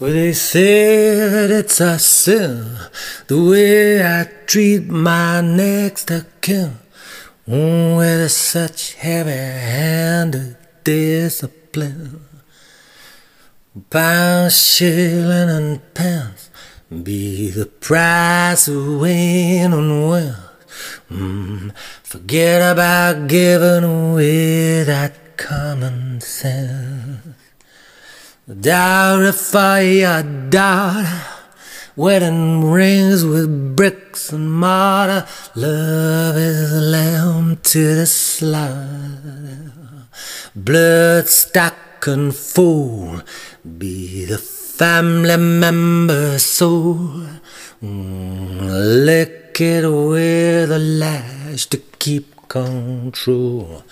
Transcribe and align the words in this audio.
Well, 0.00 0.12
they 0.12 0.32
say 0.32 1.14
that 1.14 1.50
it's 1.52 1.80
a 1.80 1.98
sin 2.00 2.76
the 3.28 3.40
way 3.40 4.02
I 4.04 4.24
treat 4.44 4.88
my 4.88 5.40
next 5.40 6.10
of 6.10 6.26
kin. 6.40 6.78
With 7.46 8.32
such 8.32 8.94
heavy-handed 8.94 10.56
discipline. 10.82 12.24
Pound, 13.90 14.52
shilling, 14.52 15.50
and 15.50 15.94
pence 15.94 16.50
be 16.90 17.50
the 17.50 17.66
price 17.66 18.66
of 18.66 19.00
winning 19.00 20.08
wealth. 20.08 21.04
Mm, 21.10 21.76
forget 22.02 22.72
about 22.72 23.28
giving 23.28 23.84
away 23.84 24.82
that 24.84 25.36
common 25.36 26.20
sense. 26.20 27.03
Dowry 28.46 29.32
for 29.32 29.80
your 29.80 30.22
daughter, 30.50 31.22
wedding 31.96 32.70
rings 32.70 33.24
with 33.24 33.74
bricks 33.74 34.34
and 34.34 34.52
mortar. 34.52 35.26
Love 35.54 36.36
is 36.36 36.70
a 36.70 36.80
lamb 36.82 37.56
to 37.62 37.94
the 37.94 38.04
slaughter. 38.04 39.72
Bloodstock 40.54 42.06
and 42.06 42.36
fool, 42.36 43.22
be 43.78 44.26
the 44.26 44.36
family 44.36 45.38
member 45.38 46.38
soul. 46.38 47.24
Mm, 47.82 49.06
lick 49.06 49.58
it 49.58 49.88
with 49.88 50.70
a 50.70 50.78
lash 50.78 51.64
to 51.64 51.78
keep 51.98 52.46
control. 52.46 53.84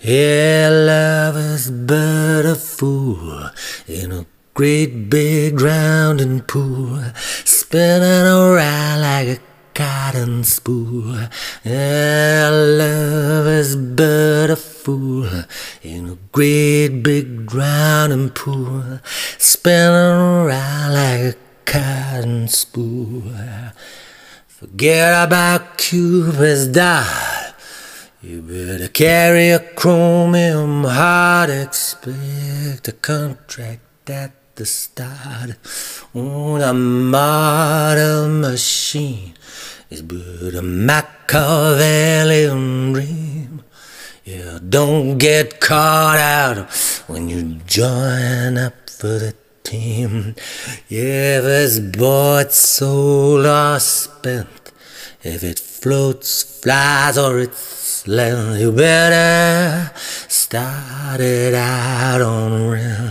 Yeah, 0.00 0.70
love 0.70 1.36
is 1.36 1.70
but 1.70 2.46
a 2.46 2.54
fool 2.54 3.50
in 3.88 4.12
a 4.12 4.26
great 4.52 5.08
big 5.08 5.56
drowning 5.56 6.40
pool, 6.40 7.02
spinning 7.44 8.26
around 8.26 9.00
like 9.00 9.38
a 9.38 9.40
cotton 9.72 10.44
spool. 10.44 11.16
Yeah, 11.64 12.50
love 12.52 13.46
is 13.46 13.76
but 13.76 14.50
a 14.50 14.56
fool 14.56 15.28
in 15.82 16.10
a 16.10 16.18
great 16.32 17.02
big 17.02 17.46
drowning 17.46 18.30
pool, 18.30 19.00
spinning 19.38 19.86
around 19.86 20.92
like 20.92 21.20
a 21.20 21.36
cotton 21.64 22.48
spool. 22.48 23.22
Forget 24.48 25.26
about 25.26 25.78
Cupid's 25.78 26.66
dart. 26.66 27.54
You 28.20 28.42
better 28.42 28.88
carry 28.88 29.50
a 29.50 29.60
chromium 29.60 30.82
heart, 30.82 31.50
expect 31.50 32.88
a 32.88 32.92
contract 32.92 33.87
at 34.10 34.32
the 34.54 34.66
start. 34.66 35.56
Oh, 36.14 36.58
the 36.58 36.74
model 36.74 38.28
machine 38.28 39.34
is 39.90 40.02
but 40.02 40.54
a 40.54 40.62
Machiavellian 40.62 42.92
dream. 42.92 43.62
Yeah, 44.24 44.58
don't 44.68 45.18
get 45.18 45.60
caught 45.60 46.18
out 46.18 46.68
when 47.06 47.28
you 47.28 47.60
join 47.66 48.58
up 48.58 48.90
for 48.90 49.18
the 49.18 49.34
team. 49.62 50.34
Yeah, 50.88 51.38
if 51.38 51.44
it's 51.44 51.78
bought, 51.78 52.52
sold, 52.52 53.46
or 53.46 53.78
spent, 53.80 54.72
if 55.22 55.42
it 55.42 55.58
floats, 55.58 56.60
flies, 56.60 57.16
or 57.16 57.38
it's 57.38 58.06
land, 58.06 58.60
you 58.60 58.72
better 58.72 59.90
start 60.28 61.20
it 61.20 61.54
out 61.54 62.20
on 62.20 62.68
rent. 62.68 63.07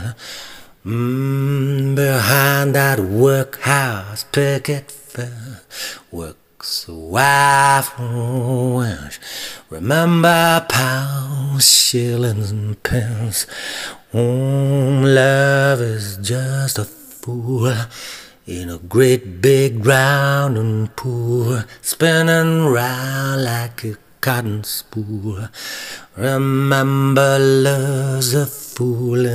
Behind 1.97 2.75
that 2.75 2.99
workhouse 2.99 4.23
picket 4.25 4.91
fence 4.91 5.97
works 6.11 6.87
a 6.87 6.93
wife. 6.93 7.91
Remember 9.71 10.63
pounds, 10.69 11.67
shillings, 11.67 12.51
and 12.51 12.83
pence. 12.83 13.47
Oh, 14.13 15.01
love 15.03 15.81
is 15.81 16.17
just 16.17 16.77
a 16.77 16.85
fool 16.85 17.73
in 18.45 18.69
a 18.69 18.77
great 18.77 19.41
big 19.41 19.83
round 19.83 20.55
and 20.55 20.95
pool, 20.95 21.63
spinning 21.81 22.65
round 22.65 23.43
like 23.43 23.83
a 23.83 23.95
cotton 24.21 24.63
spool. 24.63 25.47
Remember, 26.15 27.39
love's 27.39 28.35
a 28.35 28.45
fool 28.45 29.25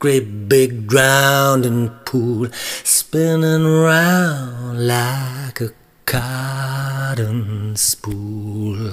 great 0.00 0.48
big 0.48 0.86
drowning 0.86 1.90
pool, 2.06 2.48
spinning 2.82 3.66
round 3.66 4.86
like 4.86 5.60
a 5.60 5.70
cotton 6.06 7.76
spool. 7.76 8.90